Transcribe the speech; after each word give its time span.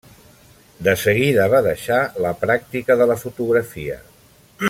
De 0.87 0.95
seguida 1.01 1.45
va 1.55 1.59
deixar 1.67 1.99
la 2.27 2.33
pràctica 2.45 2.99
de 3.03 3.09
la 3.13 3.19
fotografia. 3.27 4.01